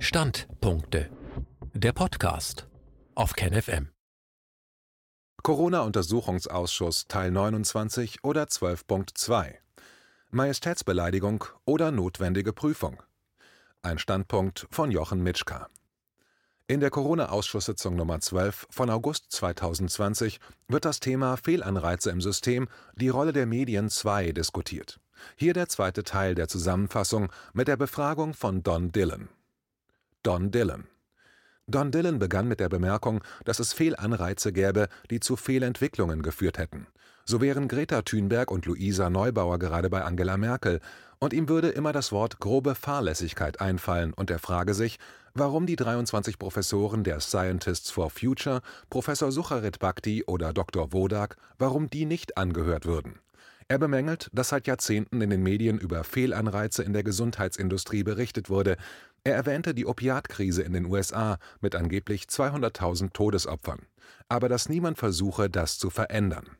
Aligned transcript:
Standpunkte. 0.00 1.10
Der 1.74 1.92
Podcast 1.92 2.68
auf 3.16 3.32
KenFM. 3.32 3.88
Corona-Untersuchungsausschuss 5.42 7.08
Teil 7.08 7.32
29 7.32 8.22
oder 8.22 8.44
12.2. 8.44 9.54
Majestätsbeleidigung 10.30 11.44
oder 11.64 11.90
notwendige 11.90 12.52
Prüfung. 12.52 13.02
Ein 13.82 13.98
Standpunkt 13.98 14.68
von 14.70 14.92
Jochen 14.92 15.20
Mitschka. 15.20 15.66
In 16.68 16.78
der 16.78 16.90
Corona-Ausschusssitzung 16.90 17.96
Nummer 17.96 18.20
12 18.20 18.68
von 18.70 18.90
August 18.90 19.32
2020 19.32 20.38
wird 20.68 20.84
das 20.84 21.00
Thema 21.00 21.36
Fehlanreize 21.36 22.10
im 22.10 22.20
System, 22.20 22.68
die 22.94 23.08
Rolle 23.08 23.32
der 23.32 23.46
Medien 23.46 23.90
2 23.90 24.30
diskutiert. 24.30 25.00
Hier 25.34 25.54
der 25.54 25.68
zweite 25.68 26.04
Teil 26.04 26.36
der 26.36 26.46
Zusammenfassung 26.46 27.32
mit 27.52 27.66
der 27.66 27.76
Befragung 27.76 28.32
von 28.32 28.62
Don 28.62 28.92
Dillon. 28.92 29.28
Don 30.28 30.50
Dillon 30.50 30.84
Don 31.68 31.90
Dillon 31.90 32.18
begann 32.18 32.48
mit 32.48 32.60
der 32.60 32.68
Bemerkung, 32.68 33.24
dass 33.46 33.60
es 33.60 33.72
Fehlanreize 33.72 34.52
gäbe, 34.52 34.88
die 35.08 35.20
zu 35.20 35.36
Fehlentwicklungen 35.36 36.20
geführt 36.20 36.58
hätten. 36.58 36.86
So 37.24 37.40
wären 37.40 37.66
Greta 37.66 38.02
Thunberg 38.02 38.50
und 38.50 38.66
Luisa 38.66 39.08
Neubauer 39.08 39.58
gerade 39.58 39.88
bei 39.88 40.04
Angela 40.04 40.36
Merkel, 40.36 40.80
und 41.18 41.32
ihm 41.32 41.48
würde 41.48 41.70
immer 41.70 41.94
das 41.94 42.12
Wort 42.12 42.40
grobe 42.40 42.74
Fahrlässigkeit 42.74 43.62
einfallen, 43.62 44.12
und 44.12 44.30
er 44.30 44.38
frage 44.38 44.74
sich, 44.74 44.98
warum 45.32 45.64
die 45.64 45.76
23 45.76 46.38
Professoren 46.38 47.04
der 47.04 47.20
Scientists 47.20 47.90
for 47.90 48.10
Future, 48.10 48.60
Professor 48.90 49.32
Sucharit 49.32 49.78
Bhakti 49.78 50.24
oder 50.26 50.52
Dr. 50.52 50.92
Wodak, 50.92 51.38
warum 51.58 51.88
die 51.88 52.04
nicht 52.04 52.36
angehört 52.36 52.84
würden. 52.84 53.18
Er 53.70 53.78
bemängelt, 53.78 54.30
dass 54.32 54.48
seit 54.48 54.66
Jahrzehnten 54.66 55.20
in 55.20 55.28
den 55.28 55.42
Medien 55.42 55.78
über 55.78 56.02
Fehlanreize 56.02 56.82
in 56.82 56.94
der 56.94 57.02
Gesundheitsindustrie 57.02 58.02
berichtet 58.02 58.48
wurde. 58.48 58.78
Er 59.28 59.34
erwähnte 59.34 59.74
die 59.74 59.84
Opiatkrise 59.84 60.62
in 60.62 60.72
den 60.72 60.86
USA 60.86 61.36
mit 61.60 61.74
angeblich 61.74 62.22
200.000 62.22 63.12
Todesopfern. 63.12 63.80
Aber 64.30 64.48
dass 64.48 64.70
niemand 64.70 64.96
versuche, 64.96 65.50
das 65.50 65.78
zu 65.78 65.90
verändern. 65.90 66.56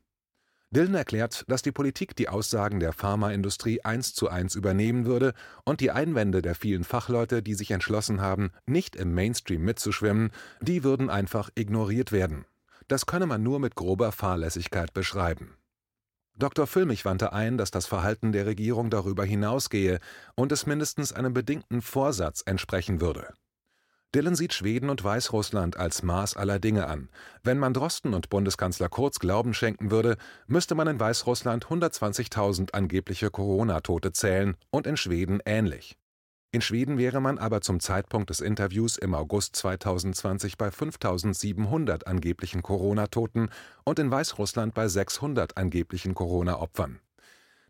Dillon 0.68 0.94
erklärt, 0.94 1.46
dass 1.48 1.62
die 1.62 1.72
Politik 1.72 2.14
die 2.14 2.28
Aussagen 2.28 2.78
der 2.78 2.92
Pharmaindustrie 2.92 3.80
eins 3.84 4.12
zu 4.12 4.28
eins 4.28 4.54
übernehmen 4.54 5.06
würde 5.06 5.32
und 5.64 5.80
die 5.80 5.90
Einwände 5.90 6.42
der 6.42 6.54
vielen 6.54 6.84
Fachleute, 6.84 7.42
die 7.42 7.54
sich 7.54 7.70
entschlossen 7.70 8.20
haben, 8.20 8.52
nicht 8.66 8.96
im 8.96 9.14
Mainstream 9.14 9.64
mitzuschwimmen, 9.64 10.30
die 10.60 10.84
würden 10.84 11.08
einfach 11.08 11.48
ignoriert 11.54 12.12
werden. 12.12 12.44
Das 12.86 13.06
könne 13.06 13.24
man 13.24 13.42
nur 13.42 13.60
mit 13.60 13.76
grober 13.76 14.12
Fahrlässigkeit 14.12 14.92
beschreiben. 14.92 15.56
Dr. 16.38 16.68
Füllmich 16.68 17.04
wandte 17.04 17.32
ein, 17.32 17.58
dass 17.58 17.72
das 17.72 17.86
Verhalten 17.86 18.30
der 18.30 18.46
Regierung 18.46 18.90
darüber 18.90 19.24
hinausgehe 19.24 19.98
und 20.36 20.52
es 20.52 20.66
mindestens 20.66 21.12
einem 21.12 21.34
bedingten 21.34 21.82
Vorsatz 21.82 22.42
entsprechen 22.46 23.00
würde. 23.00 23.34
Dillon 24.14 24.36
sieht 24.36 24.54
Schweden 24.54 24.88
und 24.88 25.02
Weißrussland 25.02 25.76
als 25.76 26.02
Maß 26.02 26.36
aller 26.36 26.60
Dinge 26.60 26.86
an. 26.86 27.10
Wenn 27.42 27.58
man 27.58 27.74
Drosten 27.74 28.14
und 28.14 28.30
Bundeskanzler 28.30 28.88
Kurz 28.88 29.18
Glauben 29.18 29.52
schenken 29.52 29.90
würde, 29.90 30.16
müsste 30.46 30.74
man 30.76 30.86
in 30.86 31.00
Weißrussland 31.00 31.66
120.000 31.66 32.72
angebliche 32.72 33.30
Corona-Tote 33.30 34.12
zählen 34.12 34.56
und 34.70 34.86
in 34.86 34.96
Schweden 34.96 35.40
ähnlich. 35.44 35.98
In 36.50 36.62
Schweden 36.62 36.96
wäre 36.96 37.20
man 37.20 37.36
aber 37.36 37.60
zum 37.60 37.78
Zeitpunkt 37.78 38.30
des 38.30 38.40
Interviews 38.40 38.96
im 38.96 39.14
August 39.14 39.54
2020 39.56 40.56
bei 40.56 40.70
5700 40.70 42.06
angeblichen 42.06 42.62
Corona-Toten 42.62 43.50
und 43.84 43.98
in 43.98 44.10
Weißrussland 44.10 44.72
bei 44.72 44.88
600 44.88 45.58
angeblichen 45.58 46.14
Corona-Opfern. 46.14 47.00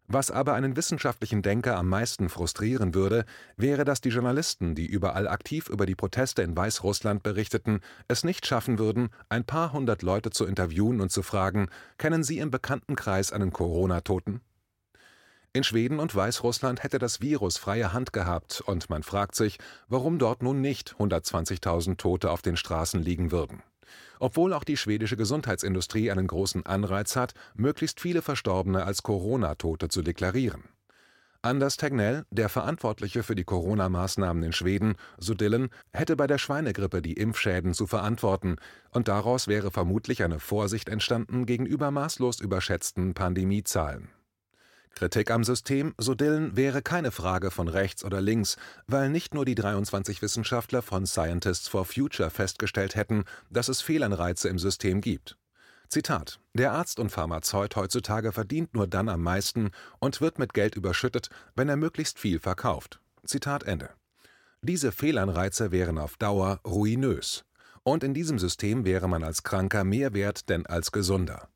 Was 0.07 0.31
aber 0.31 0.55
einen 0.55 0.77
wissenschaftlichen 0.77 1.43
Denker 1.43 1.77
am 1.77 1.89
meisten 1.89 2.29
frustrieren 2.29 2.95
würde, 2.95 3.25
wäre, 3.57 3.85
dass 3.85 4.01
die 4.01 4.11
Journalisten, 4.11 4.77
die 4.77 4.87
überall 4.87 5.27
aktiv 5.27 5.69
über 5.69 5.85
die 5.85 5.97
Proteste 5.97 6.43
in 6.43 6.57
Weißrussland 6.57 7.25
berichteten, 7.25 7.81
es 8.07 8.23
nicht 8.23 8.47
schaffen 8.47 8.79
würden, 8.79 9.11
ein 9.29 9.45
paar 9.45 9.73
hundert 9.73 10.03
Leute 10.03 10.31
zu 10.31 10.47
interviewen 10.47 11.01
und 11.01 11.11
zu 11.11 11.25
fragen, 11.25 11.69
kennen 11.99 12.23
Sie 12.23 12.39
im 12.39 12.53
Bekanntenkreis 12.53 13.33
einen 13.33 13.53
Corona-Toten? 13.53 14.41
In 15.55 15.65
Schweden 15.65 15.99
und 15.99 16.15
Weißrussland 16.15 16.83
hätte 16.83 16.99
das 16.99 17.23
Virus 17.23 17.57
freie 17.57 17.93
Hand 17.93 18.13
gehabt, 18.13 18.61
und 18.61 18.91
man 18.91 19.03
fragt 19.03 19.35
sich, 19.35 19.59
warum 19.89 20.19
dort 20.19 20.43
nun 20.43 20.61
nicht 20.61 20.95
120.000 20.99 21.97
Tote 21.97 22.31
auf 22.31 22.43
den 22.43 22.57
Straßen 22.57 23.03
liegen 23.03 23.33
würden. 23.33 23.63
Obwohl 24.21 24.53
auch 24.53 24.65
die 24.65 24.77
schwedische 24.77 25.17
Gesundheitsindustrie 25.17 26.11
einen 26.11 26.27
großen 26.27 26.67
Anreiz 26.67 27.17
hat, 27.17 27.33
möglichst 27.55 28.01
viele 28.01 28.21
Verstorbene 28.21 28.85
als 28.85 29.03
Corona-Tote 29.03 29.89
zu 29.89 30.03
deklarieren. 30.03 30.65
Anders 31.41 31.77
Tegnell, 31.77 32.25
der 32.31 32.49
Verantwortliche 32.49 33.23
für 33.23 33.37
die 33.37 33.45
Corona-Maßnahmen 33.45 34.43
in 34.43 34.53
Schweden, 34.53 34.97
so 35.19 35.35
Dillon, 35.35 35.71
hätte 35.93 36.17
bei 36.17 36.27
der 36.27 36.39
Schweinegrippe 36.39 37.01
die 37.01 37.13
Impfschäden 37.13 37.75
zu 37.75 37.87
verantworten, 37.87 38.57
und 38.91 39.09
daraus 39.09 39.47
wäre 39.47 39.71
vermutlich 39.71 40.23
eine 40.25 40.41
Vorsicht 40.41 40.89
entstanden 40.89 41.47
gegenüber 41.47 41.91
maßlos 41.91 42.41
überschätzten 42.41 43.15
Pandemiezahlen. 43.15 44.09
Kritik 44.99 45.31
am 45.31 45.45
System, 45.45 45.95
so 45.97 46.17
Dillon, 46.17 46.57
wäre 46.57 46.83
keine 46.83 47.13
Frage 47.13 47.53
von 47.53 47.69
rechts 47.69 48.03
oder 48.03 48.21
links, 48.21 48.57
weil 48.89 49.11
nicht 49.11 49.33
nur 49.33 49.45
die 49.45 49.55
23 49.55 50.23
Wissenschaftler 50.23 50.83
von 50.83 51.07
Scientists 51.07 51.69
for 51.69 51.85
Future 51.85 52.31
festgestellt 52.31 52.97
hätten, 52.97 53.23
dass 53.49 53.69
es 53.69 53.81
Fehlanreize 53.81 54.49
im 54.49 54.59
System 54.59 55.01
gibt. 55.01 55.37
Zitat: 55.89 56.41
Der 56.55 56.73
Arzt 56.73 56.99
und 56.99 57.11
Pharmazeut 57.11 57.77
heutzutage 57.77 58.33
verdient 58.33 58.75
nur 58.75 58.89
dann 58.89 59.09
am 59.09 59.23
meisten 59.23 59.71
und 60.01 60.21
wird 60.21 60.41
mit 60.41 60.53
Geld 60.53 60.75
überschüttet, 60.75 61.31
wenn 61.55 61.69
er 61.69 61.77
möglichst 61.77 62.19
viel 62.19 62.41
verkauft. 62.41 62.99
Zitat 63.25 63.63
Ende. 63.63 63.91
Diese 64.63 64.91
Fehlanreize 64.91 65.71
wären 65.71 65.99
auf 65.99 66.17
Dauer 66.17 66.59
ruinös. 66.67 67.45
Und 67.85 68.03
in 68.03 68.15
diesem 68.15 68.41
System 68.41 68.85
wäre 68.85 69.09
man 69.09 69.23
als 69.23 69.45
Kranker 69.45 69.85
mehr 69.85 70.13
wert 70.13 70.49
denn 70.49 70.67
als 70.67 70.91
Gesunder. 70.91 71.49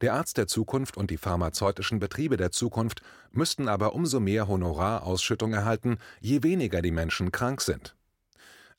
Der 0.00 0.14
Arzt 0.14 0.38
der 0.38 0.46
Zukunft 0.46 0.96
und 0.96 1.10
die 1.10 1.18
pharmazeutischen 1.18 1.98
Betriebe 1.98 2.36
der 2.36 2.50
Zukunft 2.50 3.02
müssten 3.32 3.68
aber 3.68 3.94
umso 3.94 4.18
mehr 4.18 4.48
Honorarausschüttung 4.48 5.52
erhalten, 5.52 5.98
je 6.20 6.42
weniger 6.42 6.80
die 6.80 6.90
Menschen 6.90 7.32
krank 7.32 7.60
sind. 7.60 7.96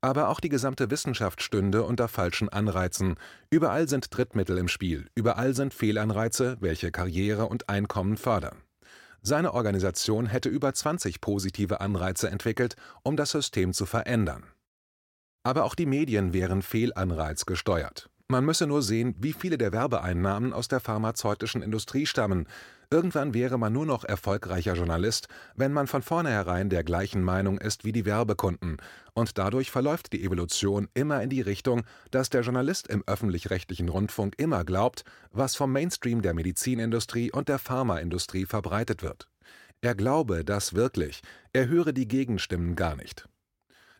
Aber 0.03 0.29
auch 0.29 0.39
die 0.39 0.49
gesamte 0.49 0.89
Wissenschaft 0.89 1.43
stünde 1.43 1.83
unter 1.83 2.07
falschen 2.07 2.49
Anreizen. 2.49 3.17
Überall 3.51 3.87
sind 3.87 4.15
Drittmittel 4.15 4.57
im 4.57 4.67
Spiel, 4.67 5.09
überall 5.13 5.53
sind 5.53 5.75
Fehlanreize, 5.75 6.57
welche 6.59 6.91
Karriere 6.91 7.45
und 7.45 7.69
Einkommen 7.69 8.17
fördern. 8.17 8.57
Seine 9.21 9.53
Organisation 9.53 10.25
hätte 10.25 10.49
über 10.49 10.73
20 10.73 11.21
positive 11.21 11.81
Anreize 11.81 12.31
entwickelt, 12.31 12.75
um 13.03 13.15
das 13.15 13.29
System 13.29 13.73
zu 13.73 13.85
verändern. 13.85 14.43
Aber 15.43 15.65
auch 15.65 15.75
die 15.75 15.85
Medien 15.85 16.33
wären 16.33 16.63
Fehlanreiz 16.63 17.45
gesteuert. 17.45 18.10
Man 18.31 18.45
müsse 18.45 18.65
nur 18.65 18.81
sehen, 18.81 19.13
wie 19.19 19.33
viele 19.33 19.57
der 19.57 19.73
Werbeeinnahmen 19.73 20.53
aus 20.53 20.69
der 20.69 20.79
pharmazeutischen 20.79 21.61
Industrie 21.61 22.05
stammen. 22.05 22.47
Irgendwann 22.89 23.33
wäre 23.33 23.59
man 23.59 23.73
nur 23.73 23.85
noch 23.85 24.05
erfolgreicher 24.05 24.75
Journalist, 24.75 25.27
wenn 25.57 25.73
man 25.73 25.85
von 25.85 26.01
vornherein 26.01 26.69
der 26.69 26.85
gleichen 26.85 27.23
Meinung 27.23 27.57
ist 27.57 27.83
wie 27.83 27.91
die 27.91 28.05
Werbekunden. 28.05 28.77
Und 29.13 29.37
dadurch 29.37 29.69
verläuft 29.69 30.13
die 30.13 30.23
Evolution 30.23 30.87
immer 30.93 31.21
in 31.21 31.29
die 31.29 31.41
Richtung, 31.41 31.83
dass 32.11 32.29
der 32.29 32.43
Journalist 32.43 32.87
im 32.87 33.03
öffentlich-rechtlichen 33.05 33.89
Rundfunk 33.89 34.35
immer 34.37 34.63
glaubt, 34.63 35.03
was 35.33 35.57
vom 35.57 35.73
Mainstream 35.73 36.21
der 36.21 36.33
Medizinindustrie 36.33 37.33
und 37.33 37.49
der 37.49 37.59
Pharmaindustrie 37.59 38.45
verbreitet 38.45 39.03
wird. 39.03 39.27
Er 39.81 39.93
glaube 39.93 40.45
das 40.45 40.73
wirklich, 40.73 41.21
er 41.51 41.67
höre 41.67 41.91
die 41.91 42.07
Gegenstimmen 42.07 42.77
gar 42.77 42.95
nicht. 42.95 43.27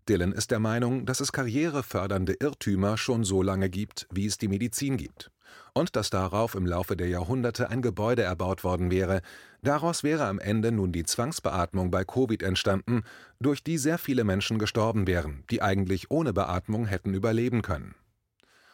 Dillon 0.10 0.32
ist 0.32 0.52
der 0.52 0.60
Meinung, 0.60 1.06
dass 1.06 1.20
es 1.20 1.32
karrierefördernde 1.32 2.34
Irrtümer 2.40 2.98
schon 2.98 3.24
so 3.24 3.42
lange 3.42 3.70
gibt, 3.70 4.08
wie 4.12 4.26
es 4.26 4.38
die 4.38 4.48
Medizin 4.48 4.98
gibt. 4.98 5.32
Und 5.74 5.96
dass 5.96 6.10
darauf 6.10 6.56
im 6.56 6.66
Laufe 6.66 6.98
der 6.98 7.08
Jahrhunderte 7.08 7.70
ein 7.70 7.82
Gebäude 7.82 8.24
erbaut 8.24 8.64
worden 8.64 8.92
wäre. 8.92 9.22
Daraus 9.62 10.04
wäre 10.04 10.26
am 10.26 10.40
Ende 10.40 10.72
nun 10.72 10.92
die 10.92 11.04
Zwangsbeatmung 11.04 11.92
bei 11.92 12.04
Covid 12.04 12.44
entstanden, 12.44 13.04
durch 13.40 13.64
die 13.64 13.78
sehr 13.78 13.98
viele 13.98 14.24
Menschen 14.24 14.60
gestorben 14.60 15.08
wären, 15.08 15.44
die 15.50 15.62
eigentlich 15.62 16.10
ohne 16.10 16.34
Beatmung 16.34 16.86
hätten 16.86 17.14
überleben 17.14 17.62
können. 17.62 17.96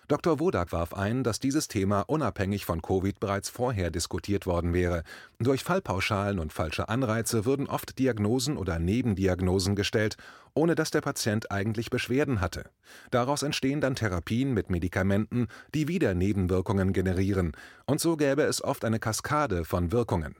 Dr. 0.09 0.39
Wodak 0.39 0.71
warf 0.71 0.93
ein, 0.93 1.25
dass 1.25 1.41
dieses 1.41 1.67
Thema 1.67 1.99
unabhängig 2.01 2.63
von 2.63 2.81
Covid 2.81 3.19
bereits 3.19 3.49
vorher 3.49 3.91
diskutiert 3.91 4.45
worden 4.45 4.73
wäre. 4.73 5.03
Durch 5.37 5.65
Fallpauschalen 5.65 6.39
und 6.39 6.53
falsche 6.53 6.87
Anreize 6.87 7.43
würden 7.43 7.67
oft 7.67 7.99
Diagnosen 7.99 8.55
oder 8.55 8.79
Nebendiagnosen 8.79 9.75
gestellt, 9.75 10.15
ohne 10.53 10.75
dass 10.75 10.91
der 10.91 11.01
Patient 11.01 11.51
eigentlich 11.51 11.89
Beschwerden 11.89 12.39
hatte. 12.39 12.69
Daraus 13.11 13.43
entstehen 13.43 13.81
dann 13.81 13.95
Therapien 13.95 14.53
mit 14.53 14.69
Medikamenten, 14.69 15.47
die 15.73 15.89
wieder 15.89 16.13
Nebenwirkungen 16.13 16.93
generieren, 16.93 17.51
und 17.85 17.99
so 17.99 18.15
gäbe 18.15 18.43
es 18.43 18.63
oft 18.63 18.85
eine 18.85 18.99
Kaskade 18.99 19.65
von 19.65 19.91
Wirkungen. 19.91 20.37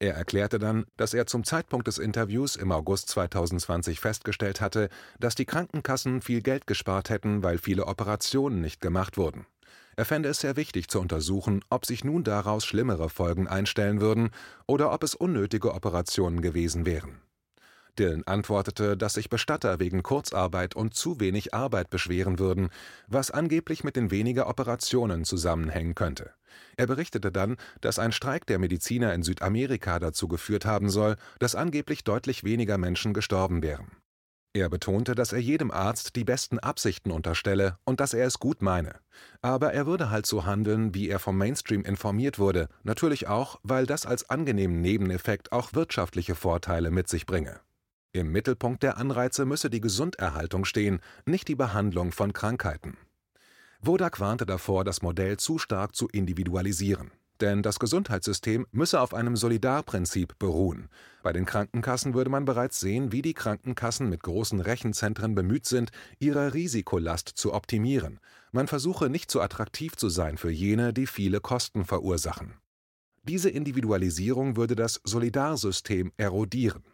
Er 0.00 0.14
erklärte 0.14 0.58
dann, 0.58 0.84
dass 0.96 1.14
er 1.14 1.26
zum 1.26 1.44
Zeitpunkt 1.44 1.86
des 1.86 1.98
Interviews 1.98 2.56
im 2.56 2.72
August 2.72 3.08
2020 3.10 4.00
festgestellt 4.00 4.60
hatte, 4.60 4.88
dass 5.20 5.34
die 5.34 5.46
Krankenkassen 5.46 6.20
viel 6.20 6.42
Geld 6.42 6.66
gespart 6.66 7.10
hätten, 7.10 7.42
weil 7.42 7.58
viele 7.58 7.86
Operationen 7.86 8.60
nicht 8.60 8.80
gemacht 8.80 9.16
wurden. 9.16 9.46
Er 9.96 10.04
fände 10.04 10.28
es 10.28 10.40
sehr 10.40 10.56
wichtig 10.56 10.88
zu 10.88 11.00
untersuchen, 11.00 11.64
ob 11.70 11.86
sich 11.86 12.02
nun 12.04 12.24
daraus 12.24 12.64
schlimmere 12.64 13.08
Folgen 13.08 13.46
einstellen 13.46 14.00
würden 14.00 14.30
oder 14.66 14.92
ob 14.92 15.04
es 15.04 15.14
unnötige 15.14 15.72
Operationen 15.72 16.42
gewesen 16.42 16.84
wären. 16.84 17.20
Dillon 17.98 18.22
antwortete, 18.26 18.96
dass 18.96 19.14
sich 19.14 19.28
Bestatter 19.28 19.80
wegen 19.80 20.02
Kurzarbeit 20.02 20.74
und 20.74 20.94
zu 20.94 21.20
wenig 21.20 21.54
Arbeit 21.54 21.90
beschweren 21.90 22.38
würden, 22.38 22.70
was 23.06 23.30
angeblich 23.30 23.84
mit 23.84 23.96
den 23.96 24.10
weniger 24.10 24.48
Operationen 24.48 25.24
zusammenhängen 25.24 25.94
könnte. 25.94 26.32
Er 26.76 26.86
berichtete 26.86 27.32
dann, 27.32 27.56
dass 27.80 27.98
ein 27.98 28.12
Streik 28.12 28.46
der 28.46 28.58
Mediziner 28.58 29.14
in 29.14 29.22
Südamerika 29.22 29.98
dazu 29.98 30.28
geführt 30.28 30.66
haben 30.66 30.90
soll, 30.90 31.16
dass 31.38 31.54
angeblich 31.54 32.04
deutlich 32.04 32.44
weniger 32.44 32.78
Menschen 32.78 33.14
gestorben 33.14 33.62
wären. 33.62 33.90
Er 34.56 34.68
betonte, 34.68 35.16
dass 35.16 35.32
er 35.32 35.40
jedem 35.40 35.72
Arzt 35.72 36.14
die 36.14 36.22
besten 36.22 36.60
Absichten 36.60 37.10
unterstelle 37.10 37.76
und 37.84 37.98
dass 37.98 38.14
er 38.14 38.24
es 38.24 38.38
gut 38.38 38.62
meine. 38.62 39.00
Aber 39.42 39.72
er 39.72 39.84
würde 39.86 40.10
halt 40.10 40.26
so 40.26 40.44
handeln, 40.44 40.94
wie 40.94 41.08
er 41.08 41.18
vom 41.18 41.36
Mainstream 41.36 41.82
informiert 41.82 42.38
wurde, 42.38 42.68
natürlich 42.84 43.26
auch, 43.26 43.58
weil 43.64 43.84
das 43.84 44.06
als 44.06 44.30
angenehmen 44.30 44.80
Nebeneffekt 44.80 45.50
auch 45.50 45.72
wirtschaftliche 45.72 46.36
Vorteile 46.36 46.92
mit 46.92 47.08
sich 47.08 47.26
bringe. 47.26 47.58
Im 48.14 48.30
Mittelpunkt 48.30 48.84
der 48.84 48.96
Anreize 48.96 49.44
müsse 49.44 49.70
die 49.70 49.80
Gesunderhaltung 49.80 50.64
stehen, 50.64 51.00
nicht 51.26 51.48
die 51.48 51.56
Behandlung 51.56 52.12
von 52.12 52.32
Krankheiten. 52.32 52.96
Wodak 53.80 54.20
warnte 54.20 54.46
davor, 54.46 54.84
das 54.84 55.02
Modell 55.02 55.36
zu 55.36 55.58
stark 55.58 55.96
zu 55.96 56.06
individualisieren. 56.06 57.10
Denn 57.40 57.64
das 57.64 57.80
Gesundheitssystem 57.80 58.68
müsse 58.70 59.00
auf 59.00 59.14
einem 59.14 59.34
Solidarprinzip 59.34 60.38
beruhen. 60.38 60.90
Bei 61.24 61.32
den 61.32 61.44
Krankenkassen 61.44 62.14
würde 62.14 62.30
man 62.30 62.44
bereits 62.44 62.78
sehen, 62.78 63.10
wie 63.10 63.20
die 63.20 63.34
Krankenkassen 63.34 64.08
mit 64.08 64.22
großen 64.22 64.60
Rechenzentren 64.60 65.34
bemüht 65.34 65.66
sind, 65.66 65.90
ihre 66.20 66.54
Risikolast 66.54 67.28
zu 67.28 67.52
optimieren. 67.52 68.20
Man 68.52 68.68
versuche 68.68 69.10
nicht 69.10 69.28
zu 69.28 69.40
attraktiv 69.40 69.96
zu 69.96 70.08
sein 70.08 70.38
für 70.38 70.52
jene, 70.52 70.92
die 70.92 71.08
viele 71.08 71.40
Kosten 71.40 71.84
verursachen. 71.84 72.54
Diese 73.24 73.50
Individualisierung 73.50 74.54
würde 74.54 74.76
das 74.76 75.00
Solidarsystem 75.02 76.12
erodieren. 76.16 76.84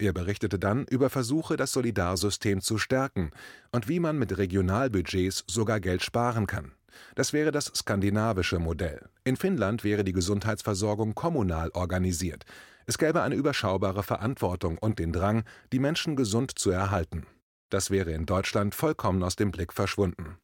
Er 0.00 0.14
berichtete 0.14 0.58
dann 0.58 0.86
über 0.86 1.10
Versuche, 1.10 1.58
das 1.58 1.72
Solidarsystem 1.72 2.62
zu 2.62 2.78
stärken 2.78 3.32
und 3.70 3.86
wie 3.86 4.00
man 4.00 4.18
mit 4.18 4.38
Regionalbudgets 4.38 5.44
sogar 5.46 5.78
Geld 5.78 6.02
sparen 6.02 6.46
kann. 6.46 6.72
Das 7.16 7.34
wäre 7.34 7.50
das 7.50 7.66
skandinavische 7.66 8.58
Modell. 8.58 9.10
In 9.24 9.36
Finnland 9.36 9.84
wäre 9.84 10.02
die 10.02 10.14
Gesundheitsversorgung 10.14 11.14
kommunal 11.14 11.68
organisiert. 11.74 12.46
Es 12.86 12.96
gäbe 12.96 13.20
eine 13.20 13.34
überschaubare 13.34 14.02
Verantwortung 14.02 14.78
und 14.78 14.98
den 14.98 15.12
Drang, 15.12 15.44
die 15.70 15.78
Menschen 15.78 16.16
gesund 16.16 16.58
zu 16.58 16.70
erhalten. 16.70 17.26
Das 17.68 17.90
wäre 17.90 18.12
in 18.12 18.24
Deutschland 18.24 18.74
vollkommen 18.74 19.22
aus 19.22 19.36
dem 19.36 19.50
Blick 19.50 19.74
verschwunden. 19.74 20.38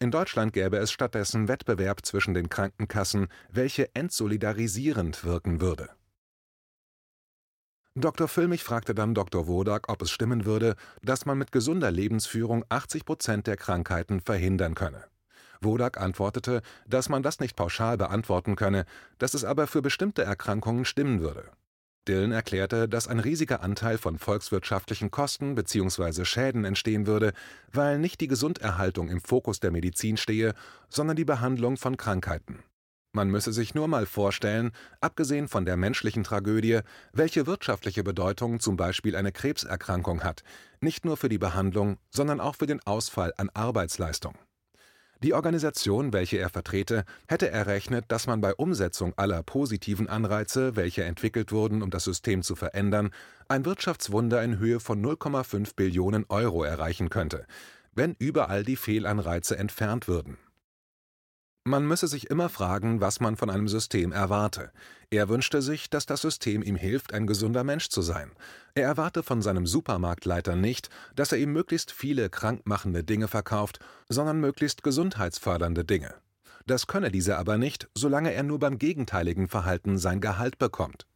In 0.00 0.10
Deutschland 0.10 0.52
gäbe 0.52 0.78
es 0.78 0.90
stattdessen 0.90 1.46
Wettbewerb 1.46 2.04
zwischen 2.04 2.34
den 2.34 2.48
Krankenkassen, 2.48 3.28
welche 3.48 3.94
entsolidarisierend 3.94 5.22
wirken 5.22 5.60
würde. 5.60 5.88
Dr. 8.00 8.28
Füllmich 8.28 8.62
fragte 8.62 8.94
dann 8.94 9.12
Dr. 9.12 9.48
Wodak, 9.48 9.88
ob 9.88 10.02
es 10.02 10.12
stimmen 10.12 10.44
würde, 10.44 10.76
dass 11.02 11.26
man 11.26 11.36
mit 11.36 11.50
gesunder 11.50 11.90
Lebensführung 11.90 12.64
80 12.68 13.04
Prozent 13.04 13.46
der 13.48 13.56
Krankheiten 13.56 14.20
verhindern 14.20 14.76
könne. 14.76 15.02
Wodak 15.60 16.00
antwortete, 16.00 16.62
dass 16.86 17.08
man 17.08 17.24
das 17.24 17.40
nicht 17.40 17.56
pauschal 17.56 17.98
beantworten 17.98 18.54
könne, 18.54 18.84
dass 19.18 19.34
es 19.34 19.44
aber 19.44 19.66
für 19.66 19.82
bestimmte 19.82 20.22
Erkrankungen 20.22 20.84
stimmen 20.84 21.20
würde. 21.20 21.50
Dillon 22.06 22.30
erklärte, 22.30 22.88
dass 22.88 23.08
ein 23.08 23.18
riesiger 23.18 23.62
Anteil 23.62 23.98
von 23.98 24.16
volkswirtschaftlichen 24.16 25.10
Kosten 25.10 25.56
bzw. 25.56 26.24
Schäden 26.24 26.64
entstehen 26.64 27.08
würde, 27.08 27.32
weil 27.72 27.98
nicht 27.98 28.20
die 28.20 28.28
Gesunderhaltung 28.28 29.08
im 29.08 29.20
Fokus 29.20 29.58
der 29.58 29.72
Medizin 29.72 30.16
stehe, 30.16 30.54
sondern 30.88 31.16
die 31.16 31.24
Behandlung 31.24 31.76
von 31.76 31.96
Krankheiten. 31.96 32.62
Man 33.12 33.30
müsse 33.30 33.54
sich 33.54 33.74
nur 33.74 33.88
mal 33.88 34.04
vorstellen, 34.04 34.70
abgesehen 35.00 35.48
von 35.48 35.64
der 35.64 35.78
menschlichen 35.78 36.24
Tragödie, 36.24 36.80
welche 37.12 37.46
wirtschaftliche 37.46 38.04
Bedeutung 38.04 38.60
zum 38.60 38.76
Beispiel 38.76 39.16
eine 39.16 39.32
Krebserkrankung 39.32 40.22
hat, 40.22 40.42
nicht 40.80 41.06
nur 41.06 41.16
für 41.16 41.30
die 41.30 41.38
Behandlung, 41.38 41.96
sondern 42.10 42.38
auch 42.38 42.56
für 42.56 42.66
den 42.66 42.80
Ausfall 42.86 43.32
an 43.38 43.48
Arbeitsleistung. 43.54 44.34
Die 45.22 45.32
Organisation, 45.32 46.12
welche 46.12 46.36
er 46.36 46.50
vertrete, 46.50 47.04
hätte 47.26 47.50
errechnet, 47.50 48.04
dass 48.08 48.26
man 48.26 48.40
bei 48.40 48.54
Umsetzung 48.54 49.14
aller 49.16 49.42
positiven 49.42 50.06
Anreize, 50.06 50.76
welche 50.76 51.02
entwickelt 51.02 51.50
wurden, 51.50 51.82
um 51.82 51.90
das 51.90 52.04
System 52.04 52.42
zu 52.42 52.54
verändern, 52.54 53.10
ein 53.48 53.64
Wirtschaftswunder 53.64 54.44
in 54.44 54.58
Höhe 54.58 54.80
von 54.80 55.04
0,5 55.04 55.74
Billionen 55.74 56.26
Euro 56.28 56.62
erreichen 56.62 57.08
könnte, 57.08 57.46
wenn 57.94 58.14
überall 58.18 58.62
die 58.62 58.76
Fehlanreize 58.76 59.58
entfernt 59.58 60.06
würden 60.06 60.36
man 61.68 61.86
müsse 61.86 62.08
sich 62.08 62.30
immer 62.30 62.48
fragen, 62.48 63.00
was 63.00 63.20
man 63.20 63.36
von 63.36 63.50
einem 63.50 63.68
System 63.68 64.12
erwarte. 64.12 64.70
Er 65.10 65.28
wünschte 65.28 65.62
sich, 65.62 65.90
dass 65.90 66.06
das 66.06 66.20
System 66.20 66.62
ihm 66.62 66.76
hilft, 66.76 67.12
ein 67.12 67.26
gesunder 67.26 67.64
Mensch 67.64 67.88
zu 67.88 68.02
sein. 68.02 68.30
Er 68.74 68.84
erwarte 68.84 69.22
von 69.22 69.42
seinem 69.42 69.66
Supermarktleiter 69.66 70.54
nicht, 70.54 70.90
dass 71.16 71.32
er 71.32 71.38
ihm 71.38 71.52
möglichst 71.52 71.90
viele 71.90 72.30
krankmachende 72.30 73.02
Dinge 73.02 73.26
verkauft, 73.26 73.80
sondern 74.08 74.38
möglichst 74.38 74.82
gesundheitsfördernde 74.82 75.84
Dinge. 75.84 76.14
Das 76.66 76.86
könne 76.86 77.10
dieser 77.10 77.38
aber 77.38 77.58
nicht, 77.58 77.88
solange 77.94 78.32
er 78.32 78.42
nur 78.42 78.58
beim 78.58 78.78
gegenteiligen 78.78 79.48
Verhalten 79.48 79.98
sein 79.98 80.20
Gehalt 80.20 80.58
bekommt. 80.58 81.07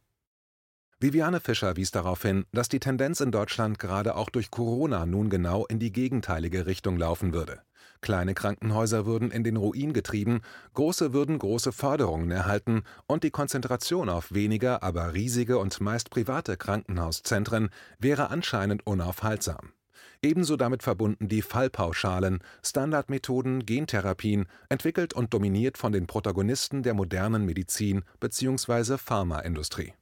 Viviane 1.03 1.41
Fischer 1.41 1.75
wies 1.75 1.91
darauf 1.91 2.21
hin, 2.21 2.45
dass 2.53 2.69
die 2.69 2.79
Tendenz 2.79 3.19
in 3.19 3.29
Deutschland 3.29 3.77
gerade 3.77 4.15
auch 4.15 4.29
durch 4.29 4.49
Corona 4.51 5.05
nun 5.05 5.29
genau 5.29 5.65
in 5.65 5.77
die 5.77 5.91
gegenteilige 5.91 6.65
Richtung 6.65 6.95
laufen 6.95 7.33
würde. 7.33 7.61
Kleine 7.99 8.33
Krankenhäuser 8.33 9.05
würden 9.05 9.29
in 9.29 9.43
den 9.43 9.57
Ruin 9.57 9.91
getrieben, 9.91 10.39
große 10.75 11.11
würden 11.11 11.39
große 11.39 11.73
Förderungen 11.73 12.31
erhalten 12.31 12.83
und 13.05 13.25
die 13.25 13.31
Konzentration 13.31 14.07
auf 14.07 14.33
weniger, 14.33 14.81
aber 14.81 15.13
riesige 15.13 15.57
und 15.57 15.81
meist 15.81 16.09
private 16.09 16.55
Krankenhauszentren 16.55 17.69
wäre 17.99 18.29
anscheinend 18.29 18.87
unaufhaltsam. 18.87 19.73
Ebenso 20.21 20.55
damit 20.55 20.83
verbunden 20.83 21.27
die 21.27 21.41
Fallpauschalen, 21.41 22.39
Standardmethoden, 22.63 23.65
Gentherapien, 23.65 24.45
entwickelt 24.69 25.13
und 25.13 25.33
dominiert 25.33 25.77
von 25.77 25.91
den 25.91 26.07
Protagonisten 26.07 26.81
der 26.81 26.93
modernen 26.93 27.43
Medizin 27.43 28.05
bzw. 28.21 28.97
Pharmaindustrie. 28.97 29.95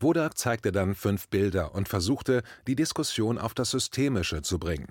Wodak 0.00 0.38
zeigte 0.38 0.72
dann 0.72 0.94
fünf 0.94 1.28
Bilder 1.28 1.74
und 1.74 1.88
versuchte, 1.88 2.42
die 2.66 2.76
Diskussion 2.76 3.38
auf 3.38 3.54
das 3.54 3.70
Systemische 3.70 4.42
zu 4.42 4.58
bringen. 4.58 4.88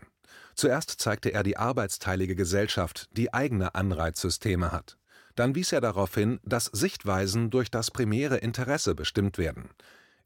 Zuerst 0.56 0.90
zeigte 1.00 1.32
er 1.32 1.44
die 1.44 1.58
arbeitsteilige 1.58 2.36
Gesellschaft, 2.36 3.08
die 3.12 3.34
eigene 3.34 3.76
Anreizsysteme 3.76 4.72
hat. 4.72 4.98
Dann 5.36 5.54
wies 5.54 5.72
er 5.72 5.82
darauf 5.82 6.16
hin, 6.16 6.40
dass 6.44 6.66
Sichtweisen 6.66 7.52
durch 7.52 7.70
das 7.70 7.92
primäre 7.92 8.38
Interesse 8.38 8.96
bestimmt 8.96 9.38
werden. 9.38 9.70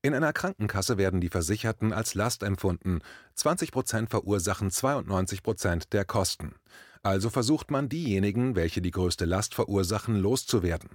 In 0.01 0.15
einer 0.15 0.33
Krankenkasse 0.33 0.97
werden 0.97 1.21
die 1.21 1.29
Versicherten 1.29 1.93
als 1.93 2.15
Last 2.15 2.41
empfunden, 2.41 3.01
20 3.35 3.71
Prozent 3.71 4.09
verursachen 4.09 4.71
92 4.71 5.43
Prozent 5.43 5.93
der 5.93 6.05
Kosten. 6.05 6.55
Also 7.03 7.29
versucht 7.29 7.71
man 7.71 7.89
diejenigen, 7.89 8.55
welche 8.55 8.81
die 8.81 8.91
größte 8.91 9.25
Last 9.25 9.55
verursachen, 9.55 10.15
loszuwerden. 10.17 10.89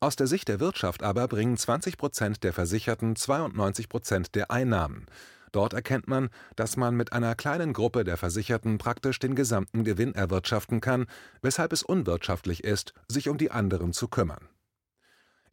Aus 0.00 0.14
der 0.14 0.28
Sicht 0.28 0.46
der 0.46 0.60
Wirtschaft 0.60 1.02
aber 1.02 1.26
bringen 1.26 1.56
20 1.56 1.96
Prozent 1.96 2.44
der 2.44 2.52
Versicherten 2.52 3.16
92 3.16 3.88
Prozent 3.88 4.34
der 4.36 4.52
Einnahmen. 4.52 5.06
Dort 5.50 5.72
erkennt 5.72 6.06
man, 6.06 6.28
dass 6.54 6.76
man 6.76 6.94
mit 6.94 7.12
einer 7.12 7.34
kleinen 7.34 7.72
Gruppe 7.72 8.04
der 8.04 8.16
Versicherten 8.16 8.78
praktisch 8.78 9.18
den 9.18 9.34
gesamten 9.34 9.82
Gewinn 9.82 10.14
erwirtschaften 10.14 10.80
kann, 10.80 11.06
weshalb 11.42 11.72
es 11.72 11.82
unwirtschaftlich 11.82 12.62
ist, 12.62 12.92
sich 13.08 13.28
um 13.28 13.38
die 13.38 13.50
anderen 13.50 13.92
zu 13.92 14.06
kümmern. 14.06 14.48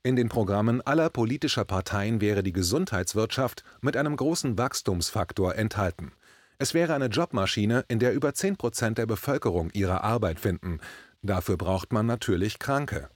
In 0.03 0.15
den 0.15 0.29
Programmen 0.29 0.81
aller 0.81 1.09
politischer 1.09 1.65
Parteien 1.65 2.21
wäre 2.21 2.43
die 2.43 2.53
Gesundheitswirtschaft 2.53 3.63
mit 3.81 3.97
einem 3.97 4.15
großen 4.15 4.55
Wachstumsfaktor 4.55 5.55
enthalten. 5.55 6.11
Es 6.57 6.73
wäre 6.73 6.93
eine 6.93 7.07
Jobmaschine, 7.07 7.83
in 7.87 7.99
der 7.99 8.13
über 8.13 8.33
10 8.33 8.55
Prozent 8.55 8.97
der 8.97 9.05
Bevölkerung 9.05 9.69
ihre 9.73 10.03
Arbeit 10.03 10.39
finden. 10.39 10.79
Dafür 11.21 11.57
braucht 11.57 11.91
man 11.91 12.05
natürlich 12.05 12.59
Kranke. 12.59 13.09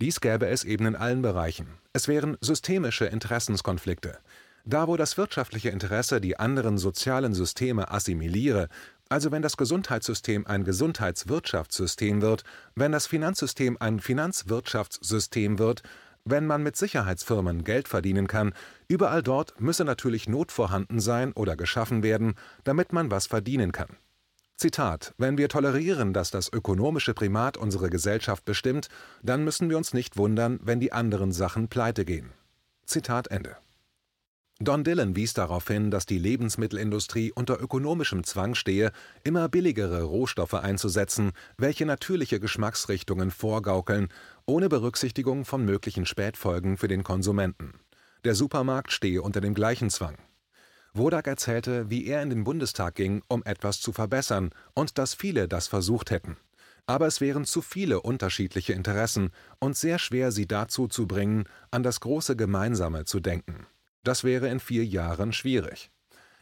Dies 0.00 0.20
gäbe 0.20 0.46
es 0.48 0.62
eben 0.64 0.84
in 0.86 0.96
allen 0.96 1.22
Bereichen. 1.22 1.68
Es 1.94 2.06
wären 2.06 2.36
systemische 2.40 3.06
Interessenskonflikte. 3.06 4.18
Da 4.66 4.88
wo 4.88 4.96
das 4.96 5.16
wirtschaftliche 5.16 5.70
Interesse 5.70 6.20
die 6.20 6.38
anderen 6.38 6.76
sozialen 6.76 7.32
Systeme 7.32 7.90
assimiliere, 7.90 8.68
also 9.08 9.30
wenn 9.30 9.40
das 9.40 9.56
Gesundheitssystem 9.56 10.46
ein 10.46 10.64
Gesundheitswirtschaftssystem 10.64 12.20
wird, 12.20 12.42
wenn 12.74 12.92
das 12.92 13.06
Finanzsystem 13.06 13.76
ein 13.78 14.00
Finanzwirtschaftssystem 14.00 15.60
wird, 15.60 15.82
wenn 16.26 16.46
man 16.46 16.62
mit 16.62 16.76
Sicherheitsfirmen 16.76 17.64
Geld 17.64 17.88
verdienen 17.88 18.26
kann, 18.26 18.52
überall 18.88 19.22
dort 19.22 19.58
müsse 19.60 19.84
natürlich 19.84 20.28
Not 20.28 20.52
vorhanden 20.52 21.00
sein 21.00 21.32
oder 21.32 21.56
geschaffen 21.56 22.02
werden, 22.02 22.34
damit 22.64 22.92
man 22.92 23.10
was 23.10 23.26
verdienen 23.26 23.72
kann. 23.72 23.96
Zitat 24.56 25.14
Wenn 25.18 25.38
wir 25.38 25.48
tolerieren, 25.48 26.12
dass 26.12 26.30
das 26.30 26.52
ökonomische 26.52 27.14
Primat 27.14 27.56
unsere 27.56 27.90
Gesellschaft 27.90 28.44
bestimmt, 28.44 28.88
dann 29.22 29.44
müssen 29.44 29.70
wir 29.70 29.76
uns 29.76 29.94
nicht 29.94 30.16
wundern, 30.16 30.58
wenn 30.62 30.80
die 30.80 30.92
anderen 30.92 31.30
Sachen 31.32 31.68
pleite 31.68 32.04
gehen. 32.04 32.32
Zitat 32.86 33.28
Ende. 33.28 33.56
Don 34.58 34.84
Dillon 34.84 35.14
wies 35.14 35.34
darauf 35.34 35.68
hin, 35.68 35.90
dass 35.90 36.06
die 36.06 36.18
Lebensmittelindustrie 36.18 37.30
unter 37.30 37.60
ökonomischem 37.60 38.24
Zwang 38.24 38.54
stehe, 38.54 38.90
immer 39.22 39.50
billigere 39.50 40.02
Rohstoffe 40.02 40.54
einzusetzen, 40.54 41.32
welche 41.58 41.84
natürliche 41.84 42.40
Geschmacksrichtungen 42.40 43.30
vorgaukeln, 43.30 44.08
ohne 44.46 44.70
Berücksichtigung 44.70 45.44
von 45.44 45.66
möglichen 45.66 46.06
Spätfolgen 46.06 46.78
für 46.78 46.88
den 46.88 47.04
Konsumenten. 47.04 47.74
Der 48.24 48.34
Supermarkt 48.34 48.92
stehe 48.92 49.20
unter 49.20 49.42
dem 49.42 49.52
gleichen 49.52 49.90
Zwang. 49.90 50.16
Wodak 50.94 51.26
erzählte, 51.26 51.90
wie 51.90 52.06
er 52.06 52.22
in 52.22 52.30
den 52.30 52.44
Bundestag 52.44 52.94
ging, 52.94 53.22
um 53.28 53.44
etwas 53.44 53.82
zu 53.82 53.92
verbessern 53.92 54.52
und 54.72 54.96
dass 54.96 55.12
viele 55.12 55.48
das 55.48 55.68
versucht 55.68 56.10
hätten. 56.10 56.38
Aber 56.86 57.06
es 57.06 57.20
wären 57.20 57.44
zu 57.44 57.60
viele 57.60 58.00
unterschiedliche 58.00 58.72
Interessen 58.72 59.32
und 59.58 59.76
sehr 59.76 59.98
schwer, 59.98 60.32
sie 60.32 60.46
dazu 60.46 60.88
zu 60.88 61.06
bringen, 61.06 61.44
an 61.70 61.82
das 61.82 62.00
große 62.00 62.36
Gemeinsame 62.36 63.04
zu 63.04 63.20
denken. 63.20 63.66
Das 64.06 64.22
wäre 64.22 64.46
in 64.46 64.60
vier 64.60 64.84
Jahren 64.84 65.32
schwierig. 65.32 65.90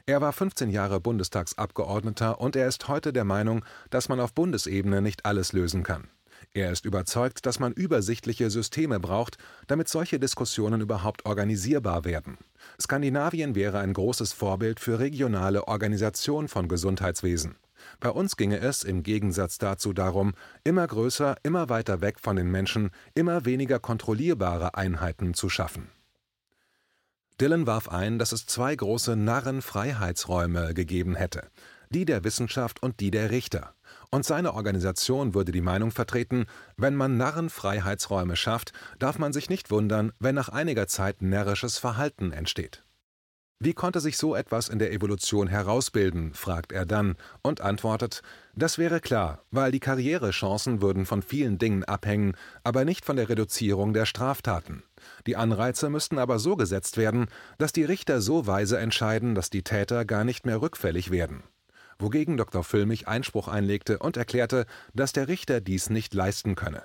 Er 0.05 0.21
war 0.21 0.35
15 0.35 0.69
Jahre 0.69 1.01
Bundestagsabgeordneter 1.01 2.39
und 2.39 2.57
er 2.57 2.69
ist 2.69 2.89
heute 2.89 3.11
der 3.11 3.25
Meinung, 3.25 3.65
dass 3.89 4.11
man 4.11 4.21
auf 4.21 4.35
Bundesebene 4.35 5.01
nicht 5.01 5.25
alles 5.25 5.55
lösen 5.55 5.83
kann. 5.83 6.09
Er 6.53 6.71
ist 6.71 6.85
überzeugt, 6.85 7.47
dass 7.47 7.61
man 7.61 7.73
übersichtliche 7.73 8.51
Systeme 8.51 9.01
braucht, 9.01 9.39
damit 9.67 9.89
solche 9.89 10.21
Diskussionen 10.21 10.83
überhaupt 10.83 11.25
organisierbar 11.25 12.05
werden. 12.05 12.37
Skandinavien 12.79 13.55
wäre 13.55 13.79
ein 13.79 13.95
großes 13.95 14.35
Vorbild 14.35 14.79
für 14.79 14.99
regionale 14.99 15.67
Organisation 15.67 16.49
von 16.49 16.69
Gesundheitswesen. 16.69 17.57
Bei 17.99 18.11
uns 18.11 18.37
ginge 18.37 18.59
es 18.59 18.85
im 18.85 19.03
Gegensatz 19.03 19.57
dazu 19.57 19.95
darum, 19.95 20.35
immer 20.65 20.87
größer, 20.87 21.37
immer 21.43 21.71
weiter 21.71 22.03
weg 22.03 22.21
von 22.21 22.37
den 22.37 22.51
Menschen, 22.51 22.91
immer 23.15 23.47
weniger 23.47 23.79
kontrollierbare 23.79 24.75
Einheiten 24.75 25.33
zu 25.33 25.49
schaffen. 25.49 25.89
Dylan 27.41 27.67
warf 27.67 27.89
ein, 27.89 28.19
dass 28.21 28.31
es 28.31 28.47
zwei 28.47 28.77
große 28.77 29.17
Narrenfreiheitsräume 29.17 30.73
gegeben 30.73 31.17
hätte, 31.17 31.49
die 31.91 32.05
der 32.05 32.23
Wissenschaft 32.23 32.81
und 32.81 33.01
die 33.01 33.11
der 33.11 33.31
Richter. 33.31 33.75
Und 34.11 34.25
seine 34.25 34.55
Organisation 34.55 35.35
würde 35.35 35.51
die 35.51 35.61
Meinung 35.61 35.91
vertreten, 35.91 36.47
wenn 36.77 36.95
man 36.95 37.17
Narrenfreiheitsräume 37.17 38.37
schafft, 38.37 38.73
darf 39.01 39.19
man 39.19 39.33
sich 39.33 39.51
nicht 39.51 39.73
wundern, 39.73 40.13
wenn 40.21 40.37
nach 40.37 40.49
einiger 40.49 40.87
Zeit 40.87 41.23
närrisches 41.23 41.79
Verhalten 41.79 42.31
entsteht. 42.31 42.85
Wie 43.65 43.73
konnte 43.73 44.01
sich 44.01 44.19
so 44.19 44.35
etwas 44.37 44.69
in 44.69 44.79
der 44.79 44.93
Evolution 44.93 45.49
herausbilden, 45.49 46.35
fragt 46.35 46.71
er 46.71 46.85
dann 46.85 47.17
und 47.41 47.63
antwortet, 47.63 48.21
das 48.55 48.77
wäre 48.77 49.01
klar, 49.01 49.43
weil 49.51 49.73
die 49.73 49.81
Karrierechancen 49.81 50.83
würden 50.83 51.07
von 51.07 51.23
vielen 51.23 51.57
Dingen 51.57 51.83
abhängen, 51.83 52.37
aber 52.63 52.85
nicht 52.85 53.07
von 53.07 53.17
der 53.17 53.31
Reduzierung 53.31 53.95
der 53.95 54.05
Straftaten. 54.05 54.83
Die 55.27 55.37
Anreize 55.37 55.89
müssten 55.89 56.19
aber 56.19 56.39
so 56.39 56.57
gesetzt 56.57 56.99
werden, 56.99 57.29
dass 57.57 57.73
die 57.73 57.85
Richter 57.85 58.21
so 58.21 58.47
weise 58.47 58.77
entscheiden, 58.77 59.35
dass 59.35 59.49
die 59.49 59.63
Täter 59.63 60.05
gar 60.05 60.25
nicht 60.25 60.45
mehr 60.45 60.61
rückfällig 60.61 61.11
werden. 61.11 61.43
Wogegen 61.99 62.37
Dr. 62.37 62.65
Füllmich 62.65 63.09
Einspruch 63.09 63.49
einlegte 63.49 63.99
und 63.99 64.19
erklärte, 64.19 64.67
dass 64.93 65.15
der 65.15 65.29
Richter 65.29 65.63
dies 65.63 65.89
nicht 65.89 66.13
leisten 66.13 66.55
könne. 66.55 66.83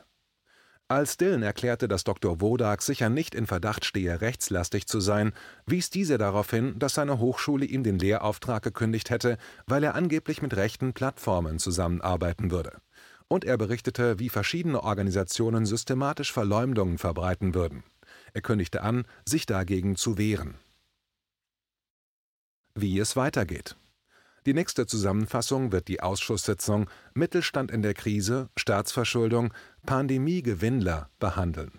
Als 0.91 1.17
Dillon 1.17 1.43
erklärte, 1.43 1.88
dass 1.88 2.03
Dr. 2.03 2.41
Wodak 2.41 2.81
sicher 2.81 3.10
nicht 3.10 3.36
in 3.36 3.46
Verdacht 3.46 3.86
stehe, 3.86 4.22
rechtslastig 4.22 4.88
zu 4.88 5.00
sein, 5.00 5.34
wies 5.67 5.91
dieser 5.91 6.17
darauf 6.17 6.50
hin, 6.50 6.79
dass 6.79 6.96
seine 6.96 7.19
Hochschule 7.19 7.63
ihm 7.63 7.84
den 7.84 8.00
Lehrauftrag 8.00 8.63
gekündigt 8.63 9.12
hätte, 9.12 9.38
weil 9.67 9.84
er 9.84 9.93
angeblich 9.93 10.41
mit 10.41 10.55
rechten 10.55 10.93
Plattformen 10.93 11.60
zusammenarbeiten 11.60 12.50
würde. 12.50 12.81
Und 13.27 13.46
er 13.46 13.60
berichtete, 13.60 14.17
wie 14.17 14.29
verschiedene 14.29 14.81
Organisationen 14.81 15.67
systematisch 15.67 16.34
Verleumdungen 16.34 16.98
verbreiten 16.98 17.53
würden. 17.53 17.84
Er 18.34 18.41
kündigte 18.41 18.81
an, 18.81 19.05
sich 19.25 19.46
dagegen 19.46 19.96
zu 19.96 20.17
wehren. 20.17 20.55
Wie 22.74 22.98
es 22.98 23.15
weitergeht. 23.15 23.75
Die 24.46 24.53
nächste 24.53 24.88
Zusammenfassung 24.88 25.72
wird 25.72 25.88
die 25.88 26.01
Ausschusssitzung 26.01 26.89
Mittelstand 27.13 27.72
in 27.72 27.81
der 27.81 27.93
Krise, 27.93 28.50
Staatsverschuldung, 28.55 29.53
Pandemie-Gewinnler 29.86 31.10
behandeln 31.19 31.72